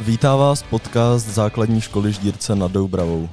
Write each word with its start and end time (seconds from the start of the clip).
Vítá 0.00 0.36
vás 0.36 0.62
podcast 0.62 1.26
Základní 1.26 1.80
školy 1.80 2.12
Ždírce 2.12 2.54
nad 2.56 2.72
Doubravou. 2.72 3.28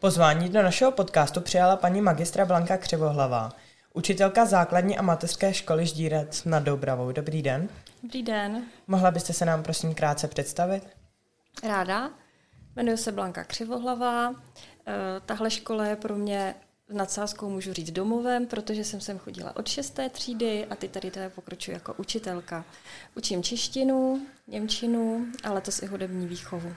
Pozvání 0.00 0.48
do 0.48 0.62
našeho 0.62 0.92
podcastu 0.92 1.40
přijala 1.40 1.76
paní 1.76 2.00
magistra 2.00 2.44
Blanka 2.44 2.76
Křivohlavá, 2.76 3.52
učitelka 3.94 4.44
základní 4.44 4.98
a 4.98 5.02
mateřské 5.02 5.54
školy 5.54 5.86
Ždírec 5.86 6.44
nad 6.44 6.62
Doubravou. 6.62 7.12
Dobrý 7.12 7.42
den. 7.42 7.68
Dobrý 8.02 8.22
den. 8.22 8.62
Mohla 8.86 9.10
byste 9.10 9.32
se 9.32 9.44
nám 9.44 9.62
prosím 9.62 9.94
krátce 9.94 10.28
představit? 10.28 10.88
Ráda. 11.68 12.10
Jmenuji 12.76 12.96
se 12.96 13.12
Blanka 13.12 13.44
Křivohlavá. 13.44 14.34
Eh, 14.86 15.20
tahle 15.26 15.50
škola 15.50 15.86
je 15.86 15.96
pro 15.96 16.16
mě 16.16 16.54
nadsázkou 16.94 17.50
můžu 17.50 17.72
říct 17.72 17.90
domovem, 17.90 18.46
protože 18.46 18.84
jsem 18.84 19.00
sem 19.00 19.18
chodila 19.18 19.56
od 19.56 19.68
šesté 19.68 20.08
třídy 20.08 20.66
a 20.70 20.76
ty 20.76 20.88
tady 20.88 21.10
tady 21.10 21.28
pokročuji 21.28 21.72
jako 21.72 21.94
učitelka. 21.94 22.64
Učím 23.14 23.42
češtinu, 23.42 24.26
němčinu 24.46 25.26
a 25.44 25.52
letos 25.52 25.82
i 25.82 25.86
hudební 25.86 26.26
výchovu. 26.26 26.74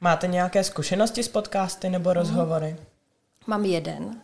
Máte 0.00 0.26
nějaké 0.26 0.64
zkušenosti 0.64 1.22
s 1.22 1.28
podcasty 1.28 1.90
nebo 1.90 2.12
rozhovory? 2.12 2.76
Mám 3.46 3.64
jeden, 3.64 4.20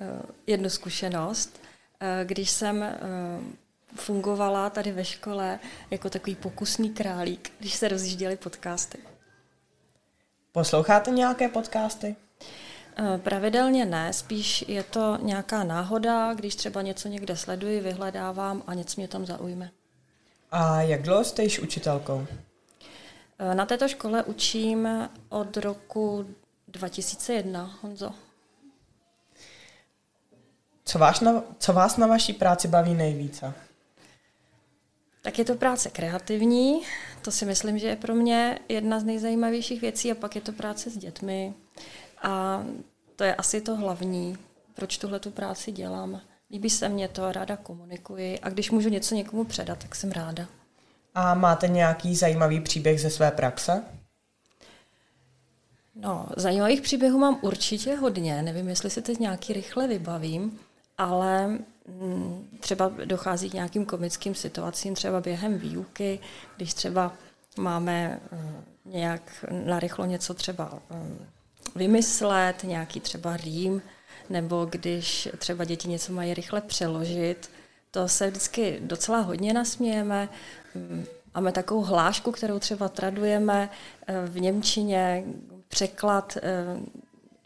eh, 0.00 0.22
jednu 0.46 0.70
zkušenost. 0.70 1.60
Eh, 2.00 2.24
když 2.24 2.50
jsem 2.50 2.82
eh, 2.82 2.98
fungovala 3.94 4.70
tady 4.70 4.92
ve 4.92 5.04
škole 5.04 5.58
jako 5.90 6.10
takový 6.10 6.36
pokusný 6.36 6.90
králík, 6.90 7.52
když 7.58 7.74
se 7.74 7.88
rozjížděly 7.88 8.36
podcasty. 8.36 8.98
Posloucháte 10.52 11.10
nějaké 11.10 11.48
podcasty? 11.48 12.16
Pravidelně 13.16 13.86
ne, 13.86 14.12
spíš 14.12 14.64
je 14.68 14.82
to 14.82 15.18
nějaká 15.22 15.64
náhoda, 15.64 16.34
když 16.34 16.54
třeba 16.54 16.82
něco 16.82 17.08
někde 17.08 17.36
sleduji, 17.36 17.80
vyhledávám 17.80 18.62
a 18.66 18.74
něco 18.74 19.00
mě 19.00 19.08
tam 19.08 19.26
zaujme. 19.26 19.70
A 20.50 20.82
jak 20.82 21.02
dlouho 21.02 21.24
jste 21.24 21.42
již 21.42 21.58
učitelkou? 21.60 22.26
Na 23.54 23.66
této 23.66 23.88
škole 23.88 24.22
učím 24.22 24.88
od 25.28 25.56
roku 25.56 26.26
2001, 26.68 27.78
Honzo. 27.82 28.10
Co 30.84 30.98
vás 30.98 31.20
na, 31.20 31.42
co 31.58 31.72
vás 31.72 31.96
na 31.96 32.06
vaší 32.06 32.32
práci 32.32 32.68
baví 32.68 32.94
nejvíce? 32.94 33.54
Tak 35.22 35.38
je 35.38 35.44
to 35.44 35.54
práce 35.54 35.90
kreativní, 35.90 36.82
to 37.22 37.30
si 37.30 37.44
myslím, 37.44 37.78
že 37.78 37.86
je 37.86 37.96
pro 37.96 38.14
mě 38.14 38.58
jedna 38.68 39.00
z 39.00 39.04
nejzajímavějších 39.04 39.80
věcí 39.80 40.12
a 40.12 40.14
pak 40.14 40.34
je 40.34 40.40
to 40.40 40.52
práce 40.52 40.90
s 40.90 40.96
dětmi. 40.96 41.54
A 42.22 42.64
to 43.16 43.24
je 43.24 43.34
asi 43.34 43.60
to 43.60 43.76
hlavní, 43.76 44.38
proč 44.74 44.98
tuhle 44.98 45.20
tu 45.20 45.30
práci 45.30 45.72
dělám. 45.72 46.20
Líbí 46.50 46.70
se 46.70 46.88
mě 46.88 47.08
to, 47.08 47.32
ráda 47.32 47.56
komunikuji 47.56 48.40
a 48.40 48.48
když 48.48 48.70
můžu 48.70 48.88
něco 48.88 49.14
někomu 49.14 49.44
předat, 49.44 49.78
tak 49.78 49.94
jsem 49.94 50.10
ráda. 50.10 50.46
A 51.14 51.34
máte 51.34 51.68
nějaký 51.68 52.16
zajímavý 52.16 52.60
příběh 52.60 53.00
ze 53.00 53.10
své 53.10 53.30
praxe? 53.30 53.82
No, 55.94 56.26
zajímavých 56.36 56.80
příběhů 56.80 57.18
mám 57.18 57.38
určitě 57.42 57.94
hodně. 57.94 58.42
Nevím, 58.42 58.68
jestli 58.68 58.90
si 58.90 59.02
teď 59.02 59.18
nějaký 59.18 59.52
rychle 59.52 59.88
vybavím, 59.88 60.58
ale 60.98 61.48
mm, 61.48 62.48
třeba 62.60 62.92
dochází 63.04 63.50
k 63.50 63.54
nějakým 63.54 63.86
komickým 63.86 64.34
situacím, 64.34 64.94
třeba 64.94 65.20
během 65.20 65.58
výuky, 65.58 66.18
když 66.56 66.74
třeba 66.74 67.12
máme 67.58 68.20
mm, 68.32 68.64
nějak 68.84 69.44
narychlo 69.50 70.04
něco 70.04 70.34
třeba 70.34 70.78
mm, 70.90 71.26
vymyslet, 71.74 72.64
nějaký 72.64 73.00
třeba 73.00 73.36
rým, 73.36 73.82
nebo 74.30 74.64
když 74.64 75.28
třeba 75.38 75.64
děti 75.64 75.88
něco 75.88 76.12
mají 76.12 76.34
rychle 76.34 76.60
přeložit, 76.60 77.50
to 77.90 78.08
se 78.08 78.30
vždycky 78.30 78.78
docela 78.80 79.20
hodně 79.20 79.52
nasmějeme. 79.52 80.28
Máme 81.34 81.52
takovou 81.52 81.82
hlášku, 81.82 82.32
kterou 82.32 82.58
třeba 82.58 82.88
tradujeme 82.88 83.70
eh, 84.06 84.26
v 84.26 84.40
Němčině, 84.40 85.24
překlad 85.68 86.36
eh, 86.36 86.42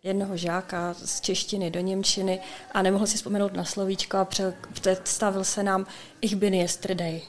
jednoho 0.03 0.37
žáka 0.37 0.95
z 0.95 1.21
češtiny 1.21 1.71
do 1.71 1.81
Němčiny 1.81 2.41
a 2.73 2.83
nemohl 2.83 3.07
si 3.07 3.17
vzpomenout 3.17 3.53
na 3.53 3.65
slovíčko 3.65 4.17
a 4.17 4.29
představil 4.73 5.45
se 5.45 5.63
nám 5.63 5.87
Ich 6.21 6.35
bin 6.35 6.55
yesterday. 6.55 7.21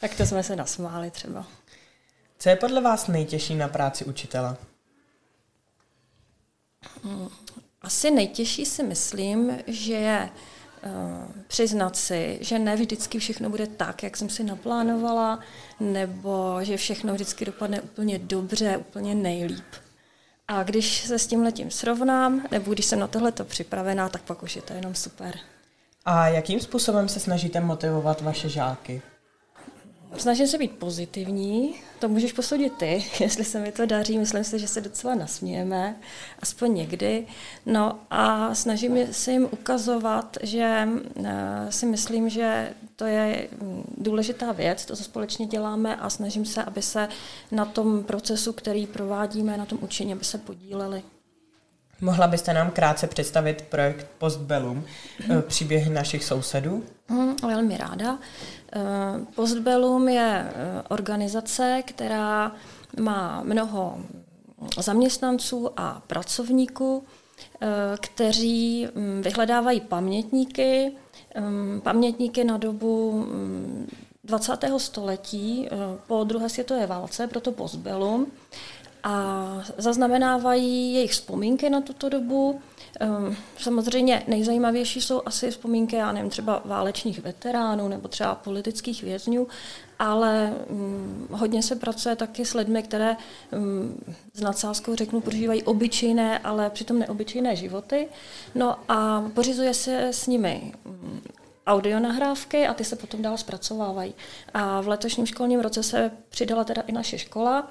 Tak 0.00 0.14
to 0.14 0.26
jsme 0.26 0.42
se 0.42 0.56
nasmáli 0.56 1.10
třeba. 1.10 1.46
Co 2.38 2.48
je 2.48 2.56
podle 2.56 2.80
vás 2.80 3.06
nejtěžší 3.06 3.54
na 3.54 3.68
práci 3.68 4.04
učitela? 4.04 4.56
Asi 7.82 8.10
nejtěžší 8.10 8.66
si 8.66 8.82
myslím, 8.82 9.58
že 9.66 9.94
je 9.94 10.30
uh, 10.30 10.90
přiznat 11.46 11.96
si, 11.96 12.38
že 12.40 12.58
ne 12.58 12.76
vždycky 12.76 13.18
všechno 13.18 13.50
bude 13.50 13.66
tak, 13.66 14.02
jak 14.02 14.16
jsem 14.16 14.28
si 14.28 14.44
naplánovala, 14.44 15.38
nebo 15.80 16.58
že 16.62 16.76
všechno 16.76 17.14
vždycky 17.14 17.44
dopadne 17.44 17.80
úplně 17.80 18.18
dobře, 18.18 18.76
úplně 18.76 19.14
nejlíp. 19.14 19.64
A 20.48 20.62
když 20.62 21.06
se 21.06 21.18
s 21.18 21.26
tím 21.26 21.42
letím 21.42 21.70
srovnám, 21.70 22.46
nebo 22.50 22.72
když 22.72 22.86
jsem 22.86 22.98
na 22.98 23.06
tohleto 23.06 23.44
připravená, 23.44 24.08
tak 24.08 24.22
pak 24.22 24.42
už 24.42 24.56
je 24.56 24.62
to 24.62 24.72
jenom 24.72 24.94
super. 24.94 25.38
A 26.04 26.28
jakým 26.28 26.60
způsobem 26.60 27.08
se 27.08 27.20
snažíte 27.20 27.60
motivovat 27.60 28.20
vaše 28.20 28.48
žáky? 28.48 29.02
Snažím 30.16 30.46
se 30.46 30.58
být 30.58 30.72
pozitivní, 30.72 31.74
to 31.98 32.08
můžeš 32.08 32.32
posoudit 32.32 32.72
ty, 32.72 33.04
jestli 33.20 33.44
se 33.44 33.60
mi 33.60 33.72
to 33.72 33.86
daří, 33.86 34.18
myslím 34.18 34.44
si, 34.44 34.58
že 34.58 34.68
se 34.68 34.80
docela 34.80 35.14
nasmějeme, 35.14 35.96
aspoň 36.38 36.74
někdy. 36.74 37.26
No 37.66 37.98
a 38.10 38.54
snažím 38.54 39.12
se 39.12 39.32
jim 39.32 39.48
ukazovat, 39.50 40.36
že 40.42 40.88
eh, 41.24 41.66
si 41.72 41.86
myslím, 41.86 42.28
že 42.28 42.74
to 42.96 43.04
je 43.04 43.48
mm, 43.60 43.94
důležitá 43.96 44.52
věc, 44.52 44.84
to, 44.84 44.96
co 44.96 45.04
společně 45.04 45.46
děláme 45.46 45.96
a 45.96 46.10
snažím 46.10 46.44
se, 46.44 46.64
aby 46.64 46.82
se 46.82 47.08
na 47.50 47.64
tom 47.64 48.04
procesu, 48.04 48.52
který 48.52 48.86
provádíme, 48.86 49.56
na 49.56 49.66
tom 49.66 49.78
učení, 49.82 50.12
aby 50.12 50.24
se 50.24 50.38
podíleli. 50.38 51.02
Mohla 52.00 52.26
byste 52.26 52.52
nám 52.54 52.70
krátce 52.70 53.06
představit 53.06 53.62
projekt 53.62 54.06
Postbellum, 54.18 54.84
mm. 55.28 55.42
příběhy 55.42 55.90
našich 55.90 56.24
sousedů? 56.24 56.84
Mm, 57.08 57.36
velmi 57.42 57.76
ráda. 57.76 58.18
Eh, 58.72 58.80
Postbellum 59.34 60.08
je 60.08 60.46
eh, 60.48 60.82
organizace, 60.88 61.82
která 61.86 62.52
má 63.00 63.42
mnoho 63.42 63.98
zaměstnanců 64.78 65.70
a 65.76 66.02
pracovníků, 66.06 67.04
kteří 68.00 68.88
mm, 68.94 69.22
vyhledávají 69.22 69.80
pamětníky, 69.80 70.92
pamětníky 71.82 72.44
na 72.44 72.56
dobu 72.58 73.26
20. 74.24 74.52
století 74.76 75.68
po 76.06 76.24
druhé 76.24 76.48
světové 76.48 76.86
válce, 76.86 77.26
proto 77.26 77.52
Postbellum 77.52 78.26
a 79.04 79.44
zaznamenávají 79.76 80.94
jejich 80.94 81.10
vzpomínky 81.10 81.70
na 81.70 81.80
tuto 81.80 82.08
dobu. 82.08 82.60
Ehm, 83.00 83.36
samozřejmě 83.58 84.22
nejzajímavější 84.26 85.00
jsou 85.00 85.22
asi 85.26 85.50
vzpomínky, 85.50 85.96
já 85.96 86.12
nevím, 86.12 86.30
třeba 86.30 86.62
válečných 86.64 87.20
veteránů 87.20 87.88
nebo 87.88 88.08
třeba 88.08 88.34
politických 88.34 89.02
vězňů, 89.02 89.46
ale 89.98 90.54
um, 90.68 91.28
hodně 91.30 91.62
se 91.62 91.76
pracuje 91.76 92.16
taky 92.16 92.44
s 92.44 92.54
lidmi, 92.54 92.82
které 92.82 93.16
um, 93.52 94.00
s 94.34 94.40
nadsázkou 94.40 94.94
řeknu, 94.94 95.20
prožívají 95.20 95.62
obyčejné, 95.62 96.38
ale 96.38 96.70
přitom 96.70 96.98
neobyčejné 96.98 97.56
životy. 97.56 98.08
No 98.54 98.76
a 98.88 99.24
pořizuje 99.34 99.74
se 99.74 100.08
s 100.08 100.26
nimi 100.26 100.72
um, 100.84 101.20
audionahrávky 101.68 102.66
a 102.66 102.74
ty 102.74 102.84
se 102.84 102.96
potom 102.96 103.22
dál 103.22 103.36
zpracovávají. 103.36 104.14
A 104.54 104.80
v 104.80 104.88
letošním 104.88 105.26
školním 105.26 105.60
roce 105.60 105.82
se 105.82 106.10
přidala 106.28 106.64
teda 106.64 106.82
i 106.82 106.92
naše 106.92 107.18
škola. 107.18 107.68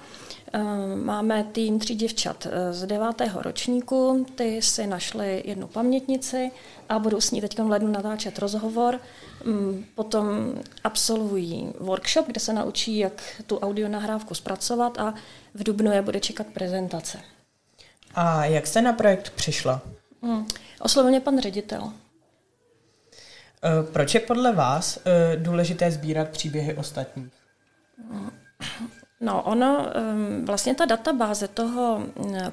Ehm, 0.53 1.05
máme 1.05 1.43
tým 1.43 1.79
tří 1.79 1.95
děvčat 1.95 2.47
eh, 2.51 2.73
z 2.73 2.85
devátého 2.85 3.41
ročníku, 3.41 4.25
ty 4.35 4.61
si 4.61 4.87
našli 4.87 5.43
jednu 5.45 5.67
pamětnici 5.67 6.51
a 6.89 6.99
budou 6.99 7.21
s 7.21 7.31
ní 7.31 7.41
teď 7.41 7.59
v 7.59 7.69
lednu 7.69 7.91
natáčet 7.91 8.39
rozhovor. 8.39 8.99
Mm, 9.45 9.85
potom 9.95 10.53
absolvují 10.83 11.73
workshop, 11.79 12.25
kde 12.25 12.39
se 12.39 12.53
naučí, 12.53 12.97
jak 12.97 13.41
tu 13.47 13.59
audionahrávku 13.59 14.35
zpracovat 14.35 14.99
a 14.99 15.13
v 15.53 15.63
dubnu 15.63 15.91
je 15.91 16.01
bude 16.01 16.19
čekat 16.19 16.47
prezentace. 16.47 17.19
A 18.15 18.45
jak 18.45 18.67
jste 18.67 18.81
na 18.81 18.93
projekt 18.93 19.29
přišla? 19.29 19.81
Hmm. 20.21 20.47
Oslovil 20.81 21.11
mě 21.11 21.19
pan 21.19 21.39
ředitel. 21.39 21.93
Eh, 23.63 23.83
proč 23.93 24.13
je 24.13 24.19
podle 24.19 24.53
vás 24.53 24.99
eh, 25.05 25.35
důležité 25.35 25.91
sbírat 25.91 26.29
příběhy 26.29 26.73
ostatních? 26.73 27.33
No, 29.21 29.43
ono, 29.43 29.87
vlastně 30.43 30.75
ta 30.75 30.85
databáze 30.85 31.47
toho 31.47 32.01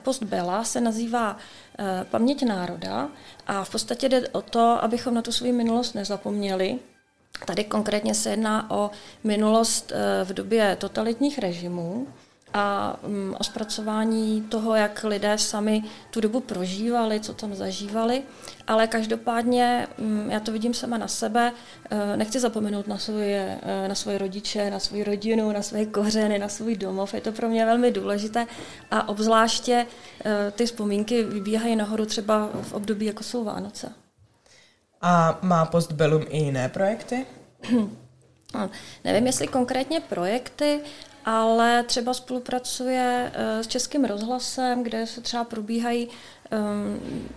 postbela 0.02 0.64
se 0.64 0.80
nazývá 0.80 1.36
eh, 1.78 2.04
Paměť 2.10 2.42
národa 2.42 3.08
a 3.46 3.64
v 3.64 3.70
podstatě 3.70 4.08
jde 4.08 4.28
o 4.28 4.42
to, 4.42 4.78
abychom 4.84 5.14
na 5.14 5.22
tu 5.22 5.32
svou 5.32 5.52
minulost 5.52 5.94
nezapomněli. 5.94 6.78
Tady 7.46 7.64
konkrétně 7.64 8.14
se 8.14 8.30
jedná 8.30 8.70
o 8.70 8.90
minulost 9.24 9.92
v 10.24 10.32
době 10.32 10.76
totalitních 10.76 11.38
režimů 11.38 12.06
a 12.54 12.96
um, 13.02 13.36
o 13.40 13.44
zpracování 13.44 14.42
toho, 14.42 14.74
jak 14.74 15.04
lidé 15.04 15.38
sami 15.38 15.82
tu 16.10 16.20
dobu 16.20 16.40
prožívali, 16.40 17.20
co 17.20 17.34
tam 17.34 17.54
zažívali. 17.54 18.22
Ale 18.66 18.86
každopádně 18.86 19.88
um, 19.98 20.30
já 20.30 20.40
to 20.40 20.52
vidím 20.52 20.74
sama 20.74 20.98
na 20.98 21.08
sebe, 21.08 21.52
uh, 21.92 22.16
nechci 22.16 22.40
zapomenout 22.40 22.86
na 22.86 22.98
svoje, 22.98 23.58
uh, 23.62 23.88
na 23.88 23.94
svoje 23.94 24.18
rodiče, 24.18 24.70
na 24.70 24.78
svoji 24.78 25.04
rodinu, 25.04 25.52
na 25.52 25.62
svoje 25.62 25.86
kořeny, 25.86 26.38
na 26.38 26.48
svůj 26.48 26.76
domov. 26.76 27.14
Je 27.14 27.20
to 27.20 27.32
pro 27.32 27.48
mě 27.48 27.66
velmi 27.66 27.90
důležité 27.90 28.46
a 28.90 29.08
obzvláště 29.08 29.86
uh, 29.86 30.32
ty 30.52 30.66
vzpomínky 30.66 31.22
vybíhají 31.22 31.76
nahoru 31.76 32.06
třeba 32.06 32.50
v 32.62 32.72
období, 32.72 33.06
jako 33.06 33.22
jsou 33.22 33.44
Vánoce. 33.44 33.92
A 35.00 35.38
má 35.42 35.64
Postbellum 35.64 36.24
i 36.28 36.38
jiné 36.38 36.68
projekty? 36.68 37.26
Nevím, 39.04 39.26
jestli 39.26 39.46
konkrétně 39.46 40.00
projekty, 40.00 40.80
ale 41.24 41.82
třeba 41.82 42.14
spolupracuje 42.14 43.32
uh, 43.34 43.62
s 43.62 43.66
Českým 43.66 44.04
rozhlasem, 44.04 44.82
kde 44.82 45.06
se 45.06 45.20
třeba 45.20 45.44
probíhají 45.44 46.08
um, 46.08 47.28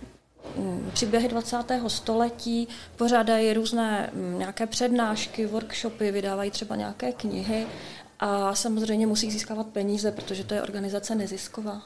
příběhy 0.92 1.28
20. 1.28 1.56
století, 1.86 2.68
pořádají 2.96 3.52
různé 3.52 4.10
um, 4.12 4.38
nějaké 4.38 4.66
přednášky, 4.66 5.46
workshopy, 5.46 6.10
vydávají 6.10 6.50
třeba 6.50 6.76
nějaké 6.76 7.12
knihy 7.12 7.66
a 8.20 8.54
samozřejmě 8.54 9.06
musí 9.06 9.30
získávat 9.30 9.66
peníze, 9.66 10.12
protože 10.12 10.44
to 10.44 10.54
je 10.54 10.62
organizace 10.62 11.14
nezisková. 11.14 11.82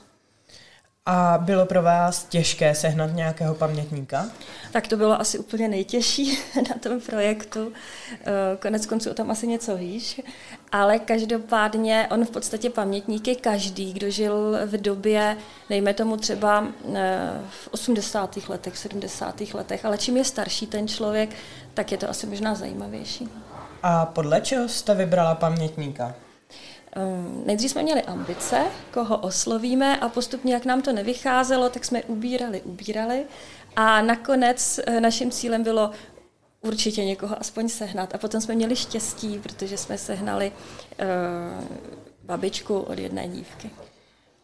A 1.06 1.38
bylo 1.38 1.66
pro 1.66 1.82
vás 1.82 2.24
těžké 2.24 2.74
sehnat 2.74 3.10
nějakého 3.14 3.54
pamětníka? 3.54 4.26
Tak 4.72 4.88
to 4.88 4.96
bylo 4.96 5.20
asi 5.20 5.38
úplně 5.38 5.68
nejtěžší 5.68 6.38
na 6.68 6.74
tom 6.80 7.00
projektu. 7.00 7.72
Eh, 8.12 8.56
konec 8.58 8.86
konců 8.86 9.10
o 9.10 9.14
tom 9.14 9.30
asi 9.30 9.46
něco 9.46 9.76
víš. 9.76 10.20
Ale 10.72 10.98
každopádně 10.98 12.08
on 12.10 12.24
v 12.24 12.30
podstatě 12.30 12.70
pamětník 12.70 13.28
je 13.28 13.34
každý, 13.34 13.92
kdo 13.92 14.10
žil 14.10 14.58
v 14.66 14.80
době, 14.80 15.36
nejme 15.70 15.94
tomu 15.94 16.16
třeba 16.16 16.66
eh, 16.94 17.30
v 17.50 17.68
80. 17.68 18.48
letech, 18.48 18.78
70. 18.78 19.40
letech. 19.54 19.84
Ale 19.84 19.98
čím 19.98 20.16
je 20.16 20.24
starší 20.24 20.66
ten 20.66 20.88
člověk, 20.88 21.30
tak 21.74 21.92
je 21.92 21.98
to 21.98 22.10
asi 22.10 22.26
možná 22.26 22.54
zajímavější. 22.54 23.28
A 23.82 24.06
podle 24.06 24.40
čeho 24.40 24.68
jste 24.68 24.94
vybrala 24.94 25.34
pamětníka? 25.34 26.14
Um, 26.96 27.42
nejdřív 27.46 27.70
jsme 27.70 27.82
měli 27.82 28.02
ambice, 28.02 28.64
koho 28.90 29.16
oslovíme 29.18 29.96
a 29.96 30.08
postupně, 30.08 30.54
jak 30.54 30.64
nám 30.64 30.82
to 30.82 30.92
nevycházelo, 30.92 31.68
tak 31.68 31.84
jsme 31.84 32.02
ubírali, 32.02 32.60
ubírali 32.60 33.24
a 33.76 34.02
nakonec 34.02 34.80
eh, 34.86 35.00
naším 35.00 35.30
cílem 35.30 35.62
bylo 35.62 35.90
určitě 36.60 37.04
někoho 37.04 37.40
aspoň 37.40 37.68
sehnat. 37.68 38.14
A 38.14 38.18
potom 38.18 38.40
jsme 38.40 38.54
měli 38.54 38.76
štěstí, 38.76 39.38
protože 39.38 39.76
jsme 39.76 39.98
sehnali 39.98 40.52
uh, 40.52 41.64
babičku 42.24 42.80
od 42.80 42.98
jedné 42.98 43.28
dívky. 43.28 43.70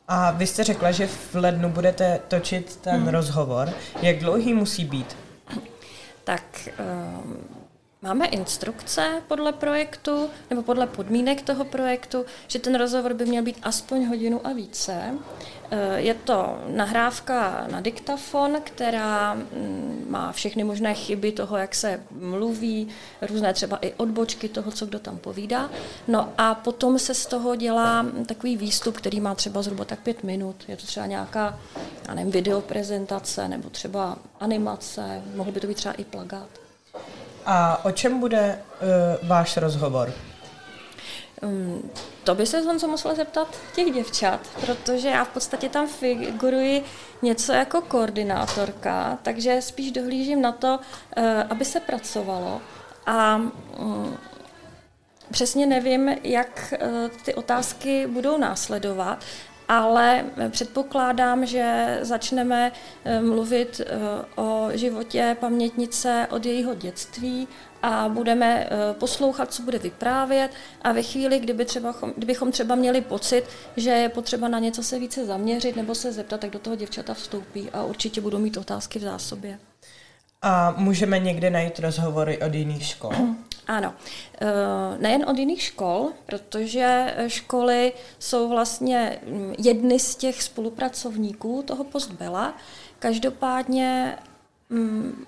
A 0.08 0.30
vy 0.30 0.46
jste 0.46 0.64
řekla, 0.64 0.90
že 0.90 1.06
v 1.06 1.34
lednu 1.34 1.68
budete 1.68 2.20
točit 2.28 2.76
ten 2.76 3.00
hmm. 3.00 3.08
rozhovor. 3.08 3.70
Jak 4.02 4.18
dlouhý 4.18 4.54
musí 4.54 4.84
být? 4.84 5.16
Tak 6.24 6.68
um, 7.24 7.57
Máme 8.02 8.26
instrukce 8.26 9.22
podle 9.28 9.52
projektu 9.52 10.30
nebo 10.50 10.62
podle 10.62 10.86
podmínek 10.86 11.42
toho 11.42 11.64
projektu, 11.64 12.24
že 12.48 12.58
ten 12.58 12.74
rozhovor 12.74 13.14
by 13.14 13.24
měl 13.26 13.42
být 13.42 13.58
aspoň 13.62 14.06
hodinu 14.06 14.46
a 14.46 14.52
více. 14.52 15.14
Eh, 15.70 16.00
je 16.00 16.14
to 16.14 16.58
nahrávka 16.66 17.66
na 17.70 17.80
diktafon, 17.80 18.56
která 18.64 19.34
mm, 19.34 20.06
má 20.08 20.32
všechny 20.32 20.64
možné 20.64 20.94
chyby 20.94 21.32
toho, 21.32 21.56
jak 21.56 21.74
se 21.74 22.00
mluví, 22.10 22.88
různé 23.22 23.54
třeba 23.54 23.76
i 23.76 23.92
odbočky 23.92 24.48
toho, 24.48 24.70
co 24.70 24.86
kdo 24.86 24.98
tam 24.98 25.18
povídá. 25.18 25.70
No 26.08 26.32
a 26.38 26.54
potom 26.54 26.98
se 26.98 27.14
z 27.14 27.26
toho 27.26 27.56
dělá 27.56 28.06
takový 28.26 28.56
výstup, 28.56 28.96
který 28.96 29.20
má 29.20 29.34
třeba 29.34 29.62
zhruba 29.62 29.84
tak 29.84 30.00
pět 30.00 30.24
minut. 30.24 30.56
Je 30.68 30.76
to 30.76 30.86
třeba 30.86 31.06
nějaká, 31.06 31.58
já 32.08 32.14
nevím, 32.14 32.32
videoprezentace 32.32 33.48
nebo 33.48 33.70
třeba 33.70 34.18
animace, 34.40 35.22
mohl 35.34 35.52
by 35.52 35.60
to 35.60 35.66
být 35.66 35.76
třeba 35.76 35.94
i 35.94 36.04
plagát. 36.04 36.67
A 37.50 37.84
o 37.84 37.90
čem 37.90 38.20
bude 38.20 38.58
uh, 39.22 39.28
váš 39.28 39.56
rozhovor? 39.56 40.12
Um, 41.42 41.90
to 42.24 42.34
by 42.34 42.46
se 42.46 42.60
Honzo 42.60 42.88
musela 42.88 43.14
zeptat 43.14 43.56
těch 43.74 43.94
děvčat, 43.94 44.40
protože 44.60 45.08
já 45.08 45.24
v 45.24 45.28
podstatě 45.28 45.68
tam 45.68 45.88
figuruji 45.88 46.84
něco 47.22 47.52
jako 47.52 47.80
koordinátorka, 47.80 49.18
takže 49.22 49.62
spíš 49.62 49.92
dohlížím 49.92 50.42
na 50.42 50.52
to, 50.52 50.78
uh, 51.16 51.24
aby 51.50 51.64
se 51.64 51.80
pracovalo. 51.80 52.60
A 53.06 53.36
um, 53.78 54.18
přesně 55.30 55.66
nevím, 55.66 56.08
jak 56.24 56.74
uh, 56.82 57.08
ty 57.24 57.34
otázky 57.34 58.06
budou 58.06 58.38
následovat, 58.38 59.24
ale 59.68 60.24
předpokládám, 60.50 61.46
že 61.46 61.98
začneme 62.02 62.72
eh, 63.04 63.20
mluvit 63.20 63.80
eh, 63.80 63.96
o 64.36 64.68
životě 64.72 65.36
pamětnice 65.40 66.26
od 66.30 66.46
jejího 66.46 66.74
dětství 66.74 67.48
a 67.82 68.08
budeme 68.08 68.64
eh, 68.64 68.94
poslouchat, 68.94 69.52
co 69.52 69.62
bude 69.62 69.78
vyprávět 69.78 70.50
a 70.82 70.92
ve 70.92 71.02
chvíli, 71.02 71.38
kdyby 71.40 71.64
třeba, 71.64 71.94
kdybychom 72.16 72.52
třeba 72.52 72.74
měli 72.74 73.00
pocit, 73.00 73.44
že 73.76 73.90
je 73.90 74.08
potřeba 74.08 74.48
na 74.48 74.58
něco 74.58 74.82
se 74.82 74.98
více 74.98 75.26
zaměřit 75.26 75.76
nebo 75.76 75.94
se 75.94 76.12
zeptat, 76.12 76.40
tak 76.40 76.50
do 76.50 76.58
toho 76.58 76.76
děvčata 76.76 77.14
vstoupí 77.14 77.70
a 77.72 77.84
určitě 77.84 78.20
budou 78.20 78.38
mít 78.38 78.56
otázky 78.56 78.98
v 78.98 79.02
zásobě. 79.02 79.58
A 80.42 80.74
můžeme 80.76 81.18
někde 81.18 81.50
najít 81.50 81.78
rozhovory 81.78 82.38
od 82.38 82.54
jiných 82.54 82.86
škol? 82.86 83.12
Ano, 83.68 83.94
eh, 84.40 84.46
nejen 84.98 85.24
od 85.28 85.38
jiných 85.38 85.62
škol, 85.62 86.08
protože 86.26 87.14
školy 87.26 87.92
jsou 88.18 88.48
vlastně 88.48 89.20
mm, 89.26 89.54
jedny 89.58 89.98
z 89.98 90.16
těch 90.16 90.42
spolupracovníků 90.42 91.62
toho 91.62 91.84
postbela. 91.84 92.54
Každopádně 92.98 94.18
mm, 94.70 95.24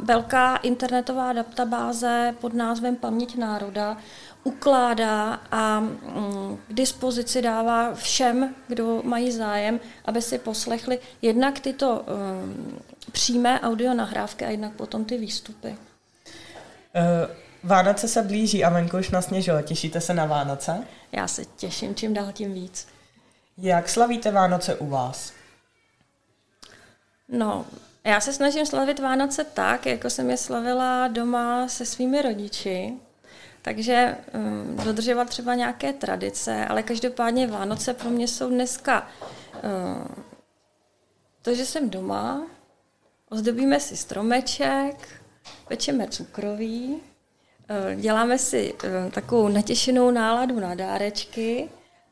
velká 0.00 0.56
internetová 0.56 1.32
databáze 1.32 2.34
pod 2.40 2.54
názvem 2.54 2.96
Paměť 2.96 3.36
národa 3.36 3.96
ukládá 4.44 5.40
a 5.50 5.80
mm, 5.80 6.58
k 6.68 6.72
dispozici 6.72 7.42
dává 7.42 7.94
všem, 7.94 8.54
kdo 8.68 9.02
mají 9.04 9.32
zájem, 9.32 9.80
aby 10.04 10.22
si 10.22 10.38
poslechli 10.38 10.98
jednak 11.22 11.60
tyto 11.60 12.04
přímé 13.12 13.60
audio 13.60 13.94
nahrávky 13.94 14.44
a 14.44 14.50
jednak 14.50 14.72
potom 14.72 15.04
ty 15.04 15.18
výstupy. 15.18 15.68
Uh, 15.68 17.43
Vánoce 17.64 18.08
se 18.08 18.22
blíží 18.22 18.64
a 18.64 18.70
venku 18.70 18.98
už 18.98 19.10
nasněžilo. 19.10 19.62
Těšíte 19.62 20.00
se 20.00 20.14
na 20.14 20.26
Vánoce? 20.26 20.86
Já 21.12 21.28
se 21.28 21.44
těším 21.44 21.94
čím 21.94 22.14
dál 22.14 22.32
tím 22.32 22.54
víc. 22.54 22.88
Jak 23.58 23.88
slavíte 23.88 24.30
Vánoce 24.30 24.74
u 24.74 24.86
vás? 24.86 25.32
No, 27.28 27.66
já 28.04 28.20
se 28.20 28.32
snažím 28.32 28.66
slavit 28.66 28.98
Vánoce 28.98 29.44
tak, 29.44 29.86
jako 29.86 30.10
jsem 30.10 30.30
je 30.30 30.36
slavila 30.36 31.08
doma 31.08 31.68
se 31.68 31.86
svými 31.86 32.22
rodiči. 32.22 32.94
Takže 33.62 34.16
um, 34.34 34.76
dodržovat 34.84 35.28
třeba 35.28 35.54
nějaké 35.54 35.92
tradice, 35.92 36.66
ale 36.66 36.82
každopádně 36.82 37.46
Vánoce 37.46 37.94
pro 37.94 38.10
mě 38.10 38.28
jsou 38.28 38.50
dneska 38.50 39.08
um, 39.62 40.24
to, 41.42 41.54
že 41.54 41.66
jsem 41.66 41.90
doma, 41.90 42.46
Ozdobíme 43.34 43.80
si 43.80 43.96
stromeček, 43.96 45.22
pečeme 45.68 46.08
cukroví, 46.08 47.00
děláme 47.94 48.38
si 48.38 48.74
eh, 48.84 49.10
takovou 49.10 49.48
natěšenou 49.48 50.10
náladu 50.10 50.60
na 50.60 50.74
dárečky 50.74 51.68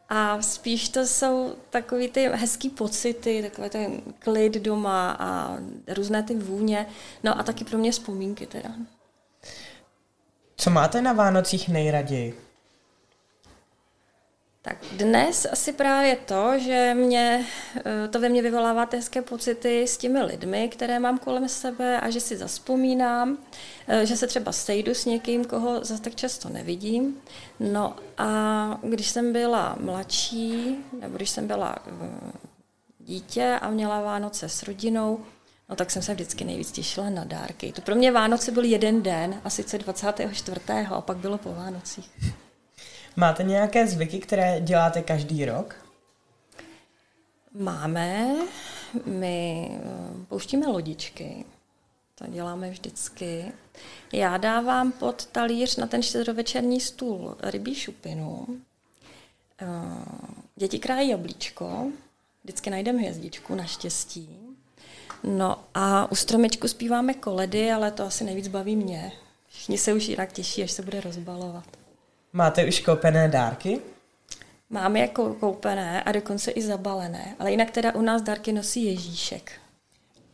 a 0.09 0.43
spíš 0.43 0.89
to 0.89 1.07
jsou 1.07 1.55
takový 1.71 2.09
ty 2.09 2.29
hezký 2.29 2.71
pocity, 2.71 3.43
takový 3.43 3.71
ten 3.71 4.03
klid 4.19 4.55
doma 4.55 5.17
a 5.19 5.59
různé 5.89 6.23
ty 6.23 6.35
vůně, 6.35 6.87
no 7.23 7.39
a 7.39 7.43
taky 7.43 7.65
pro 7.65 7.79
mě 7.79 7.93
vzpomínky 7.93 8.47
teda. 8.47 8.71
Co 10.57 10.71
máte 10.71 11.03
na 11.03 11.13
Vánocích 11.13 11.69
nejraději? 11.69 12.35
Tak 14.65 14.77
dnes 14.93 15.47
asi 15.53 15.73
právě 15.73 16.17
to, 16.17 16.59
že 16.59 16.95
mě, 16.95 17.47
eh, 17.77 18.09
to 18.09 18.21
ve 18.21 18.29
mně 18.29 18.43
vyvolává 18.43 18.89
hezké 18.93 19.23
pocity 19.23 19.83
s 19.83 19.97
těmi 19.97 20.23
lidmi, 20.23 20.69
které 20.69 20.99
mám 20.99 21.19
kolem 21.19 21.49
sebe 21.49 22.01
a 22.01 22.11
že 22.11 22.21
si 22.21 22.37
zaspomínám, 22.37 23.39
eh, 23.89 24.07
že 24.07 24.17
se 24.17 24.27
třeba 24.27 24.53
sejdu 24.53 24.95
s 24.95 25.05
někým, 25.05 25.45
koho 25.45 25.85
zase 25.85 26.03
tak 26.03 26.15
často 26.15 26.49
nevidím. 26.49 27.17
No 27.61 27.97
a 28.19 28.81
když 28.83 29.09
jsem 29.09 29.33
byla 29.33 29.77
mladší, 29.81 30.77
nebo 31.01 31.17
když 31.17 31.31
jsem 31.31 31.47
byla 31.47 31.77
eh, 31.87 31.93
dítě 32.99 33.59
a 33.63 33.71
měla 33.71 34.01
Vánoce 34.01 34.49
s 34.49 34.63
rodinou, 34.63 35.21
no 35.69 35.77
tak 35.77 35.91
jsem 35.91 36.03
se 36.03 36.15
vždycky 36.15 36.45
nejvíc 36.45 36.73
těšila 36.73 37.11
na 37.11 37.25
dárky. 37.25 37.73
To 37.73 37.81
pro 37.81 37.95
mě 37.95 38.13
Vánoce 38.13 38.51
byl 38.53 38.65
jeden 38.65 39.03
den, 39.03 39.41
a 39.45 39.51
sice 39.51 39.79
24. 39.79 40.61
a 40.91 41.01
pak 41.01 41.17
bylo 41.17 41.39
po 41.39 41.55
Vánocích. 41.55 42.11
Máte 43.17 43.43
nějaké 43.43 43.87
zvyky, 43.87 44.19
které 44.19 44.61
děláte 44.61 45.03
každý 45.03 45.45
rok? 45.45 45.87
Máme. 47.55 48.37
My 49.07 49.71
eh, 49.75 50.25
pouštíme 50.29 50.67
lodičky. 50.67 51.45
To 52.15 52.27
děláme 52.27 52.71
vždycky. 52.71 53.53
Já 54.13 54.37
dávám 54.37 54.93
pod 54.93 55.27
talíř 55.27 55.77
na 55.77 55.87
ten 55.87 56.03
čtyřovečerní 56.03 56.81
stůl 56.81 57.37
rybí 57.43 57.75
šupinu. 57.75 58.47
Děti 60.57 60.79
krájí 60.79 61.09
jablíčko, 61.09 61.87
vždycky 62.45 62.71
najdeme 62.71 62.99
hvězdičku, 62.99 63.55
naštěstí. 63.55 64.39
No 65.25 65.65
a 65.75 66.13
u 66.13 66.15
stromečku 66.15 66.69
zpíváme 66.69 67.15
koledy, 67.15 67.73
ale 67.73 67.91
to 67.91 68.05
asi 68.05 68.25
nejvíc 68.25 68.49
baví 68.49 68.77
mě. 68.77 69.13
Všichni 69.49 69.79
se 69.79 69.93
už 69.93 70.07
jinak 70.07 70.33
těší, 70.33 70.63
až 70.63 70.71
se 70.71 70.83
bude 70.83 71.01
rozbalovat. 71.01 71.82
Máte 72.33 72.65
už 72.65 72.81
koupené 72.81 73.29
dárky? 73.29 73.81
Máme 74.71 75.01
jako 75.01 75.35
koupené 75.35 76.03
a 76.03 76.13
dokonce 76.13 76.51
i 76.51 76.63
zabalené, 76.63 77.37
ale 77.39 77.51
jinak 77.51 77.71
teda 77.71 77.95
u 77.95 78.03
nás 78.03 78.23
dárky 78.23 78.53
nosí 78.53 78.85
Ježíšek. 78.85 79.53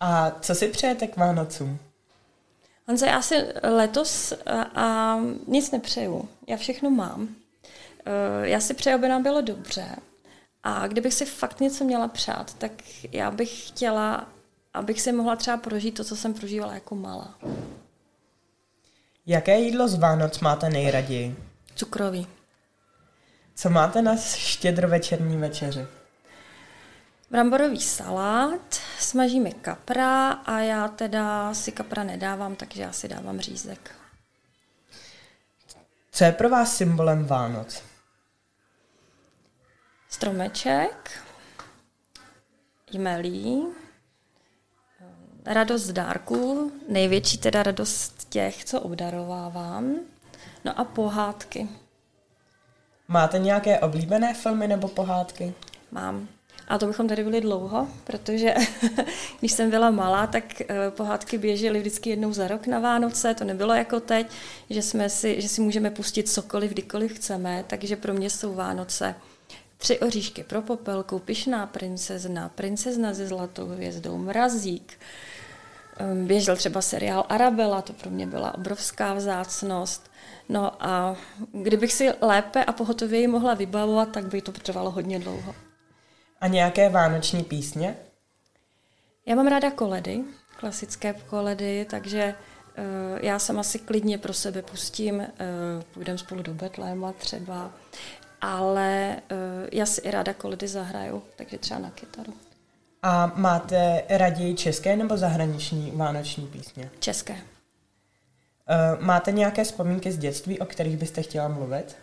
A 0.00 0.30
co 0.30 0.54
si 0.54 0.68
přejete 0.68 1.06
k 1.06 1.16
Vánocům? 1.16 1.78
Honzo, 2.88 3.06
já 3.06 3.22
si 3.22 3.34
letos 3.62 4.32
a, 4.46 4.62
a 4.62 5.18
nic 5.46 5.70
nepřeju. 5.70 6.28
Já 6.46 6.56
všechno 6.56 6.90
mám. 6.90 7.28
E, 8.06 8.48
já 8.48 8.60
si 8.60 8.74
přeju, 8.74 8.96
aby 8.96 9.08
nám 9.08 9.22
bylo 9.22 9.40
dobře. 9.40 9.86
A 10.62 10.86
kdybych 10.86 11.14
si 11.14 11.24
fakt 11.24 11.60
něco 11.60 11.84
měla 11.84 12.08
přát, 12.08 12.54
tak 12.54 12.72
já 13.12 13.30
bych 13.30 13.68
chtěla, 13.68 14.28
abych 14.74 15.00
si 15.00 15.12
mohla 15.12 15.36
třeba 15.36 15.56
prožít 15.56 15.94
to, 15.94 16.04
co 16.04 16.16
jsem 16.16 16.34
prožívala 16.34 16.74
jako 16.74 16.94
malá. 16.94 17.34
Jaké 19.26 19.58
jídlo 19.58 19.88
z 19.88 19.94
Vánoc 19.98 20.40
máte 20.40 20.70
nejraději? 20.70 21.47
Cukrový. 21.78 22.26
Co 23.54 23.70
máte 23.70 24.02
na 24.02 24.16
štědrovečerní 24.16 25.36
večeři? 25.36 25.86
Bramborový 27.30 27.80
salát, 27.80 28.80
smažíme 28.98 29.50
kapra 29.50 30.30
a 30.30 30.58
já 30.58 30.88
teda 30.88 31.54
si 31.54 31.72
kapra 31.72 32.04
nedávám, 32.04 32.56
takže 32.56 32.82
já 32.82 32.92
si 32.92 33.08
dávám 33.08 33.40
řízek. 33.40 33.94
Co 36.12 36.24
je 36.24 36.32
pro 36.32 36.48
vás 36.48 36.76
symbolem 36.76 37.24
Vánoc? 37.24 37.82
Stromeček, 40.08 41.22
jmelí, 42.92 43.66
radost 45.44 45.82
z 45.82 45.92
dárků, 45.92 46.72
největší 46.88 47.38
teda 47.38 47.62
radost 47.62 48.28
těch, 48.28 48.64
co 48.64 48.80
obdarovávám, 48.80 49.94
no 50.64 50.80
a 50.80 50.84
pohádky. 50.84 51.68
Máte 53.08 53.38
nějaké 53.38 53.78
oblíbené 53.78 54.34
filmy 54.34 54.68
nebo 54.68 54.88
pohádky? 54.88 55.54
Mám. 55.90 56.28
A 56.68 56.78
to 56.78 56.86
bychom 56.86 57.08
tady 57.08 57.24
byli 57.24 57.40
dlouho, 57.40 57.88
protože 58.04 58.54
když 59.40 59.52
jsem 59.52 59.70
byla 59.70 59.90
malá, 59.90 60.26
tak 60.26 60.60
eh, 60.60 60.90
pohádky 60.90 61.38
běžely 61.38 61.80
vždycky 61.80 62.10
jednou 62.10 62.32
za 62.32 62.48
rok 62.48 62.66
na 62.66 62.78
Vánoce. 62.78 63.34
To 63.34 63.44
nebylo 63.44 63.74
jako 63.74 64.00
teď, 64.00 64.26
že, 64.70 64.82
jsme 64.82 65.10
si, 65.10 65.40
že 65.40 65.48
si 65.48 65.60
můžeme 65.60 65.90
pustit 65.90 66.28
cokoliv, 66.28 66.70
kdykoliv 66.70 67.12
chceme. 67.12 67.64
Takže 67.66 67.96
pro 67.96 68.14
mě 68.14 68.30
jsou 68.30 68.54
Vánoce 68.54 69.14
Tři 69.78 69.98
oříšky 69.98 70.44
pro 70.44 70.62
popelku, 70.62 71.18
Pišná 71.18 71.66
princezna, 71.66 72.48
Princezna 72.48 73.14
se 73.14 73.26
zlatou 73.26 73.66
hvězdou, 73.66 74.18
Mrazík. 74.18 74.98
Ehm, 75.98 76.26
běžel 76.26 76.56
třeba 76.56 76.82
seriál 76.82 77.26
Arabela, 77.28 77.82
to 77.82 77.92
pro 77.92 78.10
mě 78.10 78.26
byla 78.26 78.54
obrovská 78.54 79.14
vzácnost. 79.14 80.10
No 80.48 80.84
a 80.86 81.16
kdybych 81.52 81.92
si 81.92 82.10
lépe 82.20 82.64
a 82.64 82.72
pohotověji 82.72 83.26
mohla 83.26 83.54
vybavovat, 83.54 84.12
tak 84.12 84.24
by 84.24 84.42
to 84.42 84.52
trvalo 84.52 84.90
hodně 84.90 85.18
dlouho. 85.18 85.54
A 86.40 86.46
nějaké 86.46 86.88
vánoční 86.88 87.44
písně? 87.44 87.96
Já 89.26 89.34
mám 89.34 89.46
ráda 89.46 89.70
koledy, 89.70 90.24
klasické 90.56 91.12
koledy, 91.12 91.86
takže 91.90 92.34
uh, 92.34 93.18
já 93.22 93.38
sama 93.38 93.62
si 93.62 93.78
klidně 93.78 94.18
pro 94.18 94.32
sebe 94.34 94.62
pustím, 94.62 95.16
uh, 95.16 95.26
půjdeme 95.94 96.18
spolu 96.18 96.42
do 96.42 96.54
Betléma 96.54 97.12
třeba, 97.12 97.70
ale 98.40 99.16
uh, 99.30 99.68
já 99.72 99.86
si 99.86 100.00
i 100.00 100.10
ráda 100.10 100.34
koledy 100.34 100.68
zahraju, 100.68 101.22
takže 101.36 101.58
třeba 101.58 101.80
na 101.80 101.90
kytaru. 101.90 102.32
A 103.02 103.32
máte 103.34 104.02
raději 104.08 104.54
české 104.54 104.96
nebo 104.96 105.16
zahraniční 105.16 105.92
vánoční 105.96 106.46
písně? 106.46 106.90
České. 106.98 107.32
Uh, 107.32 107.38
máte 109.04 109.32
nějaké 109.32 109.64
vzpomínky 109.64 110.12
z 110.12 110.18
dětství, 110.18 110.58
o 110.58 110.66
kterých 110.66 110.96
byste 110.96 111.22
chtěla 111.22 111.48
mluvit? 111.48 111.96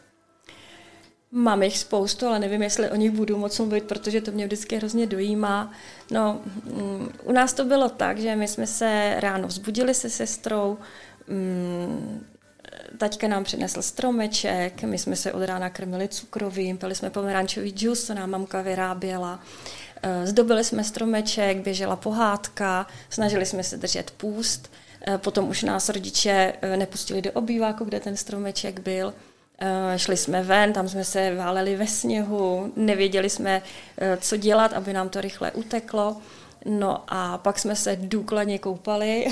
Mám 1.31 1.63
jich 1.63 1.77
spoustu, 1.77 2.27
ale 2.27 2.39
nevím, 2.39 2.63
jestli 2.63 2.91
o 2.91 2.95
nich 2.95 3.11
budu 3.11 3.37
moc 3.37 3.59
mluvit, 3.59 3.83
protože 3.83 4.21
to 4.21 4.31
mě 4.31 4.45
vždycky 4.45 4.77
hrozně 4.77 5.07
dojímá. 5.07 5.71
No, 6.11 6.41
um, 6.65 7.09
u 7.23 7.31
nás 7.31 7.53
to 7.53 7.65
bylo 7.65 7.89
tak, 7.89 8.19
že 8.19 8.35
my 8.35 8.47
jsme 8.47 8.67
se 8.67 9.15
ráno 9.19 9.47
vzbudili 9.47 9.93
se 9.93 10.09
sestrou, 10.09 10.77
um, 11.29 12.25
taťka 12.97 13.27
nám 13.27 13.43
přinesl 13.43 13.81
stromeček, 13.81 14.83
my 14.83 14.97
jsme 14.97 15.15
se 15.15 15.33
od 15.33 15.43
rána 15.43 15.69
krmili 15.69 16.07
cukrovým, 16.07 16.77
pili 16.77 16.95
jsme 16.95 17.09
pomerančový 17.09 17.69
džus, 17.69 18.05
co 18.05 18.13
nám 18.13 18.29
mamka 18.29 18.61
vyráběla. 18.61 19.39
Eh, 19.39 19.84
zdobili 20.23 20.63
jsme 20.63 20.83
stromeček, 20.83 21.57
běžela 21.57 21.95
pohádka, 21.95 22.87
snažili 23.09 23.45
jsme 23.45 23.63
se 23.63 23.77
držet 23.77 24.11
půst. 24.11 24.71
Eh, 25.07 25.17
potom 25.17 25.49
už 25.49 25.63
nás 25.63 25.89
rodiče 25.89 26.53
eh, 26.61 26.77
nepustili 26.77 27.21
do 27.21 27.31
obýváku, 27.31 27.85
kde 27.85 27.99
ten 27.99 28.17
stromeček 28.17 28.79
byl. 28.79 29.13
Šli 29.95 30.17
jsme 30.17 30.43
ven, 30.43 30.73
tam 30.73 30.89
jsme 30.89 31.03
se 31.03 31.35
váleli 31.35 31.75
ve 31.75 31.87
sněhu, 31.87 32.73
nevěděli 32.75 33.29
jsme, 33.29 33.61
co 34.19 34.37
dělat, 34.37 34.73
aby 34.73 34.93
nám 34.93 35.09
to 35.09 35.21
rychle 35.21 35.51
uteklo. 35.51 36.17
No 36.65 37.03
a 37.07 37.37
pak 37.37 37.59
jsme 37.59 37.75
se 37.75 37.97
důkladně 38.01 38.59
koupali. 38.59 39.27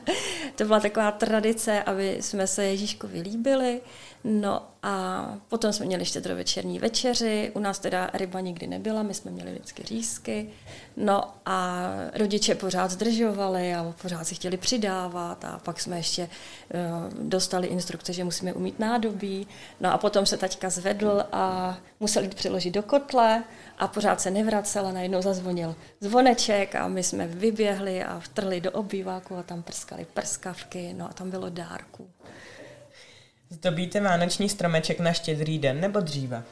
to 0.56 0.64
byla 0.64 0.80
taková 0.80 1.10
tradice, 1.10 1.82
aby 1.82 2.16
jsme 2.20 2.46
se 2.46 2.64
Ježíškovi 2.64 3.20
líbili. 3.20 3.80
No 4.24 4.68
a 4.82 5.26
potom 5.48 5.72
jsme 5.72 5.86
měli 5.86 6.04
štědrovečerní 6.04 6.78
večeři, 6.78 7.52
u 7.54 7.60
nás 7.60 7.78
teda 7.78 8.10
ryba 8.14 8.40
nikdy 8.40 8.66
nebyla, 8.66 9.02
my 9.02 9.14
jsme 9.14 9.30
měli 9.30 9.52
vždycky 9.52 9.82
řízky. 9.82 10.48
No 10.96 11.34
a 11.46 11.88
rodiče 12.14 12.54
pořád 12.54 12.90
zdržovali 12.90 13.74
a 13.74 13.94
pořád 14.02 14.24
si 14.24 14.34
chtěli 14.34 14.56
přidávat 14.56 15.44
a 15.44 15.60
pak 15.64 15.80
jsme 15.80 15.96
ještě 15.96 16.22
uh, 16.22 17.28
dostali 17.28 17.66
instrukce, 17.66 18.12
že 18.12 18.24
musíme 18.24 18.52
umít 18.52 18.78
nádobí. 18.78 19.46
No 19.80 19.92
a 19.92 19.98
potom 19.98 20.26
se 20.26 20.36
taťka 20.36 20.70
zvedl 20.70 21.24
a 21.32 21.78
musel 22.00 22.22
jít 22.22 22.34
přiložit 22.34 22.74
do 22.74 22.82
kotle 22.82 23.44
a 23.78 23.88
pořád 23.88 24.20
se 24.20 24.30
nevracel 24.30 24.86
a 24.86 24.92
najednou 24.92 25.22
zazvonil 25.22 25.76
zvoneček 26.00 26.74
a 26.74 26.88
my 26.88 27.02
jsme 27.02 27.26
vyběhli 27.26 28.04
a 28.04 28.20
vtrli 28.20 28.60
do 28.60 28.70
obýváku 28.70 29.36
a 29.36 29.42
tam 29.42 29.62
prskali 29.62 30.06
prskavky, 30.14 30.94
no 30.96 31.10
a 31.10 31.12
tam 31.12 31.30
bylo 31.30 31.48
dárku. 31.48 32.10
Zdobíte 33.52 34.00
vánoční 34.00 34.48
stromeček 34.48 35.00
na 35.00 35.12
štědrý 35.12 35.58
den 35.58 35.80
nebo 35.80 36.00
dříve? 36.00 36.44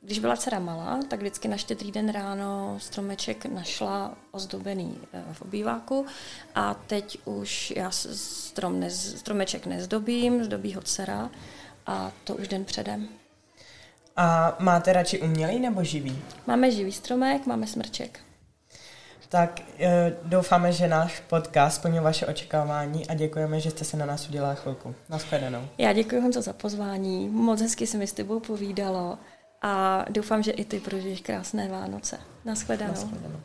Když 0.00 0.18
byla 0.18 0.36
dcera 0.36 0.58
malá, 0.58 1.00
tak 1.08 1.20
vždycky 1.20 1.48
na 1.48 1.56
štědrý 1.56 1.92
den 1.92 2.12
ráno 2.12 2.78
stromeček 2.80 3.46
našla 3.46 4.14
ozdobený 4.30 4.98
eh, 5.12 5.24
v 5.32 5.42
obýváku 5.42 6.06
a 6.54 6.74
teď 6.74 7.18
už 7.24 7.72
já 7.76 7.90
strom 7.90 8.80
nez, 8.80 9.18
stromeček 9.18 9.66
nezdobím, 9.66 10.44
zdobí 10.44 10.74
ho 10.74 10.82
dcera 10.82 11.30
a 11.86 12.12
to 12.24 12.34
už 12.34 12.48
den 12.48 12.64
předem. 12.64 13.08
A 14.16 14.56
máte 14.58 14.92
radši 14.92 15.20
umělý 15.20 15.60
nebo 15.60 15.84
živý? 15.84 16.18
Máme 16.46 16.70
živý 16.70 16.92
stromek, 16.92 17.46
máme 17.46 17.66
smrček. 17.66 18.20
Tak 19.32 19.60
eh, 19.78 20.12
doufáme, 20.24 20.72
že 20.72 20.88
náš 20.88 21.20
podcast 21.20 21.76
splnil 21.76 22.02
vaše 22.02 22.26
očekávání 22.26 23.08
a 23.08 23.14
děkujeme, 23.14 23.60
že 23.60 23.70
jste 23.70 23.84
se 23.84 23.96
na 23.96 24.06
nás 24.06 24.28
udělala 24.28 24.54
chvilku. 24.54 24.94
Naschledanou. 25.08 25.68
Já 25.78 25.92
děkuji 25.92 26.20
Honzo 26.20 26.42
za 26.42 26.52
pozvání, 26.52 27.28
moc 27.28 27.60
hezky 27.60 27.86
se 27.86 27.98
mi 27.98 28.06
s 28.06 28.12
tebou 28.12 28.40
povídalo 28.40 29.18
a 29.62 30.04
doufám, 30.10 30.42
že 30.42 30.50
i 30.50 30.64
ty 30.64 30.80
prožiješ 30.80 31.20
krásné 31.20 31.68
Vánoce. 31.68 32.18
Naschledanou. 32.44 32.92
Naschledanou. 32.92 33.40